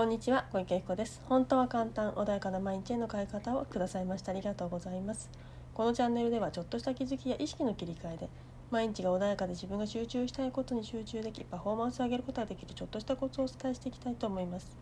[0.00, 1.20] こんにちは小池彦です。
[1.26, 4.32] 本当は簡単穏やかな毎日への変え方をくださいました。
[4.32, 5.28] ありがとうございます。
[5.74, 8.30] このチャンネルではちょっとした気づきや意識の切り替えで
[8.70, 14.74] 毎日が穏やかで自分が集中したいことに集中できパフォーマンスを上げることができるちょっとしたコツをお伝えしていきたいと思います。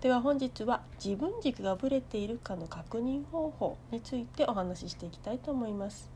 [0.00, 6.12] では本日は自分軸がぶれているかの確認方法についてお話ししていきたいと思います。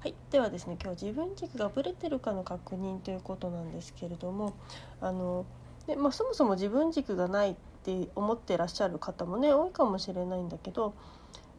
[0.00, 4.54] はい、ではですね今日自分軸がぶれてるかの確認ということなんですけれども
[5.00, 5.46] あの
[5.90, 10.94] で、まあ、そもそも自分軸がないって思ってらっしゃる方もね多いかもしれないんだけど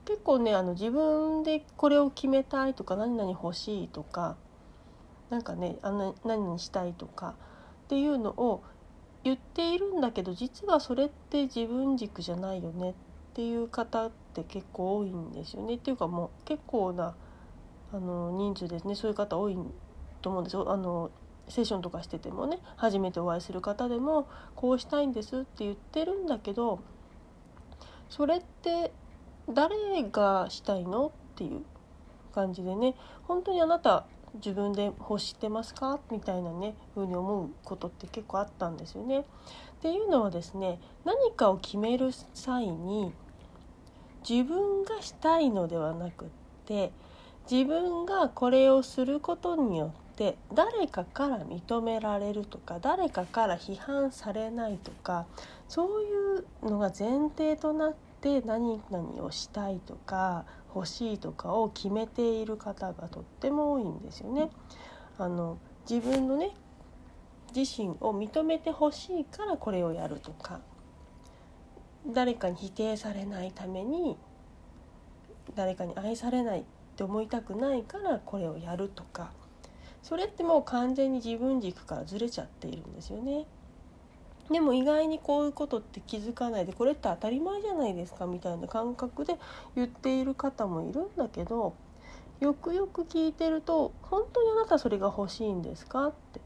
[0.05, 4.37] 結構ねあの自分でこれを決めたいとか何々欲しいとか
[5.29, 7.35] なんかねあの何々したいとか
[7.85, 8.63] っていうのを
[9.23, 12.93] 言っているんだけど実はそれって自分軸じゃないよねっ
[13.33, 15.75] ていう方って結構多いんですよね。
[15.75, 17.15] っていうかもう結構な
[17.93, 19.57] あの人数ですねそういう方多い
[20.21, 20.71] と思うんですよ。
[20.71, 21.11] あの
[21.51, 26.79] セッションとかしててもね初めてお会いする方でもこうしたいんですって言ってるんだけど
[28.09, 28.93] それって
[29.49, 31.61] 誰がしたいのっていう
[32.33, 35.99] 感じでね本当にあなた自分で欲してますか？
[36.09, 39.19] みたいなね風に思うことって結構あったんですよね。
[39.19, 39.23] っ
[39.81, 43.11] ていうのはですね何かを決める際に
[44.27, 46.27] 自分がしたいのではなくっ
[46.65, 46.93] て
[47.51, 55.25] 自分がこれをすることによって誰かから認められるとか誰かから批判されないとか
[55.67, 64.49] そういうのが前提となって何々をしたいとか欲しいとかを決めている方がとっても多いんですよね。
[65.17, 65.57] あの
[65.89, 66.51] 自分のね
[67.55, 70.61] 自身を認めてほしいからこれをやるとか
[72.07, 74.17] 誰かに否定されないために
[75.55, 76.63] 誰かに愛されないっ
[76.95, 79.31] て思いたくないからこれをやるとか
[80.03, 83.45] それってもう完全に自分軸からずれちゃっているんですよね。
[84.49, 89.37] でも意外にこういうことって気づかないでこれって当たり前じゃないですかみたいな感覚で
[89.75, 91.73] 言っている方もいるんだけど
[92.41, 96.41] よくよく聞いてると「本当にあなたそれが欲しいんですか?」って。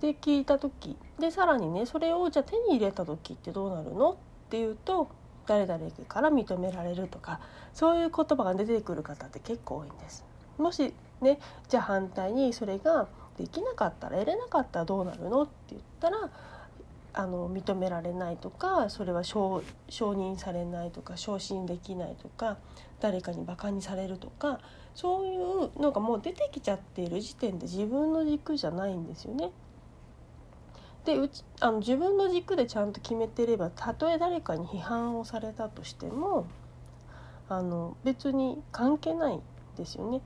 [0.00, 4.12] で聞いた時でさらにねそれをじゃあ手に入れた時ってどうなるの？
[4.12, 4.16] っ
[4.50, 5.08] ていうと
[5.46, 7.40] 誰々から認められるとか
[7.72, 10.24] そういう言葉が出てくる方って結構多いんです。
[10.58, 11.38] もしね
[11.68, 16.30] じゃあ反対にそれができなかったら得れなかったらどうなるのって言ったら
[17.18, 22.58] あの認められないとかそれは承認されないとか昇進できないとか
[23.00, 24.60] 誰かにバカにされるとか
[24.94, 29.50] そういうのがもう出てきちゃっている時点で自分の軸じゃないんですよね。
[31.06, 36.46] でうちあの自分の軸でちゃんと決めてればたとえ誰かに批判をされたとしても
[37.48, 39.40] あの別に関係ない
[39.76, 40.20] ですよね。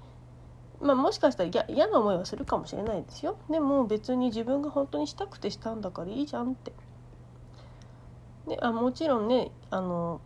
[0.81, 3.37] まあ、もしかしたら嫌な思いはするかもしれないですよ。
[3.51, 6.73] でも別に自分が本当にしたくてしたんだからいいじゃんって。
[8.49, 10.21] であもちろんねあの、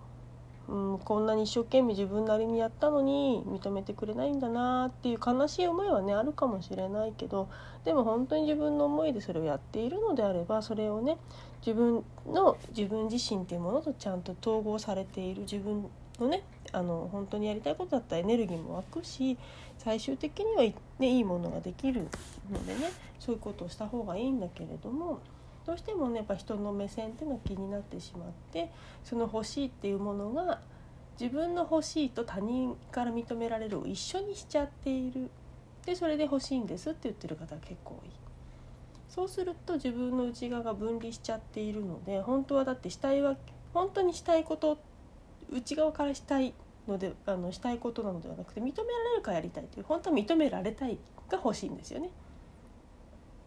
[0.68, 7.48] うん、こんなに一生懸命自分なりにやったのに認めてくれないんだなっていう悲しい思いはねあるかもしれないけど
[7.84, 11.18] でも本当に自分の思いでそれをやっているのであればそれをね
[11.66, 16.42] 自分の自分自身っていうものとちゃんと統合されている自分のね
[16.72, 19.36] あの本当にやりたいことだったらエネルギーも湧くし
[19.78, 20.62] 最終的には、
[20.98, 22.08] ね、いいものができる
[22.50, 25.20] のでねそういうことをした方がいいんだけれども
[25.66, 28.70] どうしてもねやっぱ人の目線っていうのは気になってしまって
[29.02, 30.60] その欲しいっていうものが
[31.18, 35.30] 自分の欲しいと他人から認められるを一緒にしちゃっている
[35.86, 38.10] でそれで欲しいんですって言ってる方が結構多い。
[39.08, 43.36] そうすると自分の内側が分離しちゃっているので本当はだってしたいわ
[43.72, 44.93] 本当にしたいことって
[45.50, 46.54] 内側からしたい
[46.86, 52.10] のであのしたいことなのではなくて認められるかやりたいという本当は認められたいが欲しいんですよね。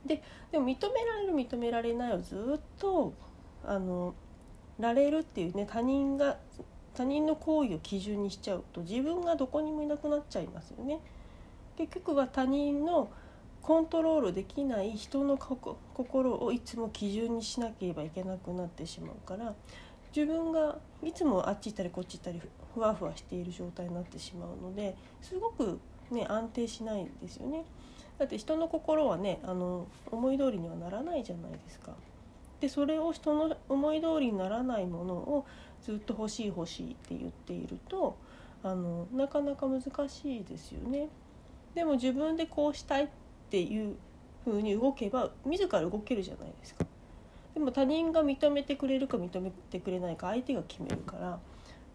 [0.05, 0.21] で
[0.51, 3.13] でも認められる認められないをずっと
[3.65, 4.15] あの
[4.79, 6.37] られるっていうね他人が
[6.93, 10.99] 他人の行為を基準にしちゃうと自分がどこにもいなくなっちゃいますよね。
[11.77, 13.11] 結局は他人の
[13.61, 19.53] コントロールできない人の心をいつも基準にしなければいけなくなってしまうから
[20.17, 22.41] 自分がいつもあっち行ったりこっち行ったり
[22.73, 25.79] ふわふわしている状態になってしまうのですごく、
[26.09, 27.65] ね、安定しないですよね。
[28.17, 31.91] だって人の心はねあの思い通りにはならないじゃないですか。
[32.59, 35.45] でそれを人の思い通りにならないものを
[35.83, 38.17] ずっと欲しい欲しいって言っていると
[38.63, 41.09] あのなかなか難しいですよね。
[41.75, 43.07] でも自分でこうしたいっ
[43.51, 43.95] ていう
[44.43, 46.87] 風に動けば自ら動けるじゃないですか。
[47.57, 51.39] でも他人が認めてくれるか認めてくれないか相手が決めるから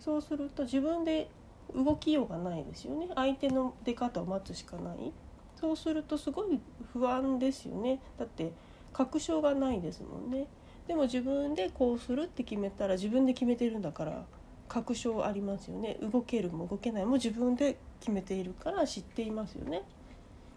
[0.01, 1.31] そうすると自分で
[1.73, 3.07] 動きようがないですよね。
[3.15, 5.13] 相手の出方を待つしかない。
[5.55, 6.59] そうするとすごい
[6.93, 8.01] 不安ですよね。
[8.19, 8.51] だって
[8.93, 10.49] 確証がないですもんね。
[10.89, 14.25] でも自分でこうするって決めたら自分で決めてるんだから
[14.69, 15.97] 確証ありますよね。
[16.03, 19.83] 動けるも動けないも自分で決めているから知っていますよね。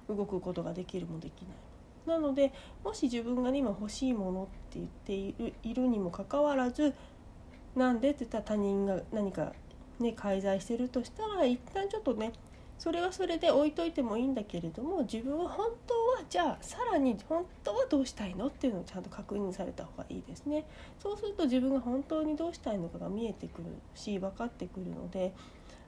[0.09, 1.64] 動くことができるもできない。
[2.05, 2.53] なので
[2.83, 6.93] もし自分が、今欲しいものって言っているいるにもかかわらず
[7.75, 9.53] なんでって言ったら他人が何か
[9.99, 12.31] ね介在してるとしたら一旦ちょっとね
[12.77, 20.65] それはそれで置いといてもいいんだけれども自分は本当はじゃあさらに本当はどうしたいのっていうのをちゃんと確認された方がいいですね。
[20.99, 25.33] そうすると自分が本当にどうしたいのかが見えてくるし分かってくるので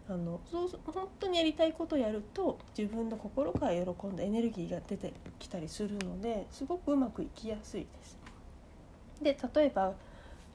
[0.10, 8.18] あのそう本当にやりたいことをやると自分の心から喜んだエネルギーが出てきたりするのですごくうまくいきやすいです。
[9.22, 9.94] で例えば、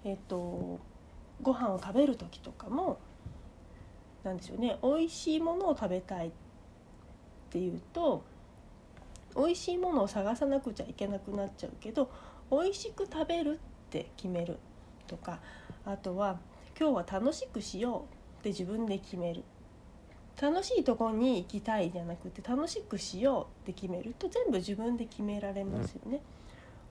[0.04, 0.78] えっと、
[1.42, 2.98] ご飯を食べる時とかも
[4.22, 6.30] 何でしょうね美味しいものを食べたいっ
[7.50, 8.22] ていうと
[9.36, 12.10] 美味しいものを探さなくちゃいけなくなっちゃうけど
[12.50, 13.58] 美味しく食べるっ
[13.90, 14.58] て決める
[15.06, 15.40] とか
[15.84, 16.38] あとは
[16.78, 19.44] 今日は楽しくしようって自分で決める
[20.40, 26.20] 楽しいとこに行きたいじゃなくて楽しくしようって決めると全部自分で決められますよね。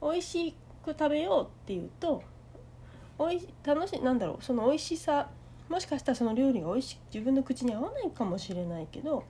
[0.00, 2.22] 美味しく食べようっていうと
[3.18, 5.28] おい楽しいなんだろうその美味しさ
[5.68, 9.24] もしかしたらその料理が美味し自分の口に合わないかもしれないけど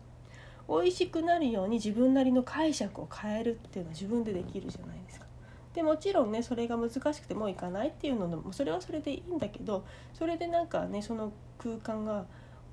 [0.69, 5.27] 美味しくなるように自分なりの解釈を変えるっていうのは自分でできるじゃないですか。
[5.75, 12.27] でもちろんねそれが難しくてもういかないっていうのもそれはそれでいいんだけどそれでなんかねその空間が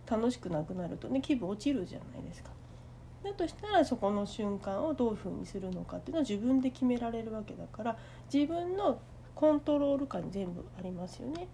[0.10, 2.50] 楽しくなくなるとね気分落ちるじゃないですか。
[3.24, 7.98] だとしたらそこの瞬間をどういうふうにするのかっていうのは自分で決められるわけだから
[8.34, 9.00] 自分の
[9.36, 11.48] コントロール下に全部ありますよね。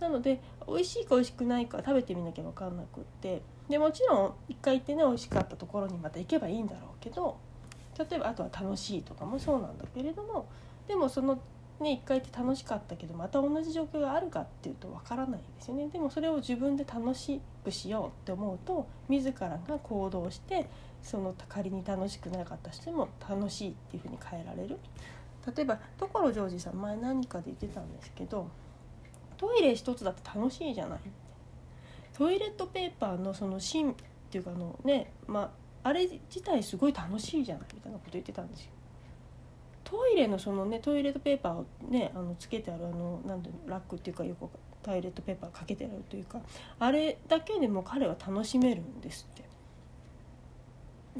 [0.00, 7.38] なので美味しいか美味しくないか食べてみなきゃ分かんなくってでもちろん一回行ってね美味しかったところにまた行けばいいんだろうけど
[7.98, 10.46] 例えばあとは楽しいとかもそうなんだけれども
[10.88, 11.40] でもその
[11.80, 15.88] ね一回って楽しかったけどまた同じ状況があるかっていうと分からないですよね。
[15.88, 20.68] でもそれを自分で楽しくしようって思うと自らが行動して
[21.02, 24.78] その仮に楽しくなかった人も楽しいっていうふうに変えられる。
[25.54, 28.48] 例えば所ジョージさん前何かで言ってたんですけど
[29.36, 31.00] トイレ一つだって楽しいじゃない。
[32.14, 33.94] トイレットペーパーのその芯っ
[34.30, 35.52] ていうかあのねま
[35.84, 38.70] ああれ自体すごい楽しいじゃないみたいなこと言ってたんですよ。
[39.86, 44.48] トイレのそのねトイレットペーパーをねあのつけてあるあのなんていうのラックっていうかよく
[44.82, 46.40] トイレットペーパーかけてあるというか
[46.80, 49.46] あれだけでも彼は楽しめるんですって。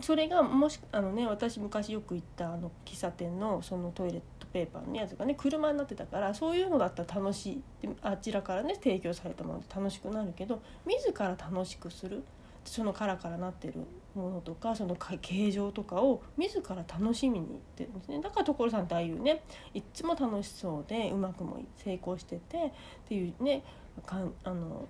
[0.02, 7.62] それがもしあのね私昔よく行ったあの喫茶店のそのトイレットペーパーのやつがね車になってたからそういうのだったら楽しい
[8.02, 12.24] あちらからね提供されたもので楽しくなるけど自ら楽しくする
[12.64, 13.74] そのカラカラなってる
[14.18, 19.42] ものとかその形状とかを自ら楽しみにいってるんですねだから所さんってああいうね
[19.74, 22.70] いっつも楽しそうでうまくも成功しててっ
[23.08, 23.62] ていうね
[24.04, 24.86] かんあの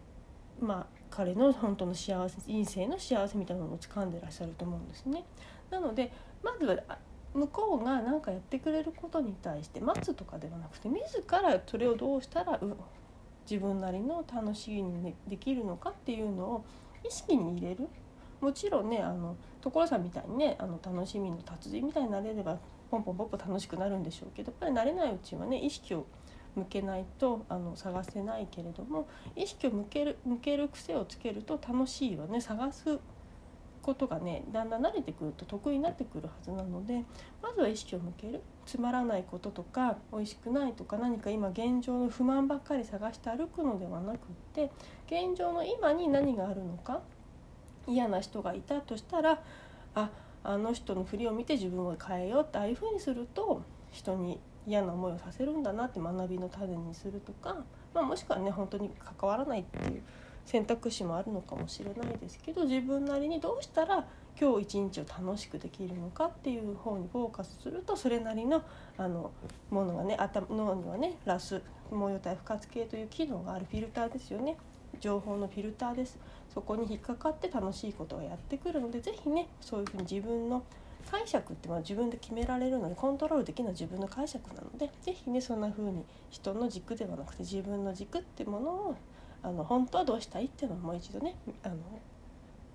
[0.61, 5.25] まあ彼の本当の幸せ人生の幸せみたいなのを掴んでらっしゃると思うんですね。
[5.71, 6.13] なので
[6.43, 6.99] まずは
[7.35, 12.59] 向こうが何かやってくれることに対して待つとかではなくて自らそれをどうしたら
[13.49, 16.65] 自分なりの楽しみにできるのかっていうのを
[17.07, 17.89] 意識に入れる
[18.41, 22.59] もちろんねあの所さんみたいにねあの楽しみの達人みたいになれれば
[22.91, 26.07] ポンポンポンポン楽しくなるんでしょうけどやっぱり慣れないうちはね意識を
[26.55, 32.99] 向けないとあの探せないけれども意識を向ける向ける癖をつけると楽しいわね探す
[33.83, 37.05] ことがねだんだん慣れてくると得意になってくるはずなので
[37.43, 38.43] まずは意識を向ける。
[38.67, 44.19] つまらないこととか美味しくないとか何か今現状の不満ばっかり探して歩くのではなくっ
[44.53, 44.71] て
[45.07, 47.01] 現状の今に何があるのか
[47.87, 49.43] 嫌な人がいたとしたら
[49.95, 50.11] あ
[50.45, 57.57] あの人の振りを見て自分を変えようってああいうふうにすると人に嫌な思いをさせるんだなって学びの種にするとか、
[57.95, 60.03] まあ、もしくはね本当に関わらないっていう
[60.45, 64.07] 選択肢もあるのかもしれないですけど自分なりにどうしたら
[64.41, 68.63] 今日一日を楽しくできるのかっていう方にフォーカスするとそれなりの
[68.99, 69.33] あの
[69.71, 74.57] ものがね頭脳にはねラス毛様体不活系という機能があるフィルターですよね。
[75.01, 76.19] 情報のフィルターです
[76.53, 80.63] そこに引っかかって楽しいことがやってくるので是非ねそういうふうに自分の
[81.11, 88.97] 解釈ってまあ自分で決められるのでコントロールできるのは自分の解釈なので是非ねそんな風に人の軸ではなくて自分の軸ってものを
[89.43, 91.77] あの本当はどうしたいっていうのをもう一度ねあの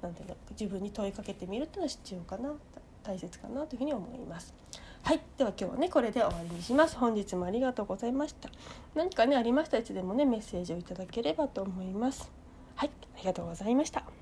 [0.02, 2.54] なんていうの自分に問いかけてみるっていうのは必要かな
[3.04, 4.54] 大切かなというふうに思います。
[5.04, 6.96] はい、では今日はねこれで終わりにします。
[6.98, 8.50] 本日もありがとうございました。
[8.96, 12.32] 何かねありましたいつでもねメッセージをいただければと思います。
[12.76, 14.21] はい、ありがとうございました。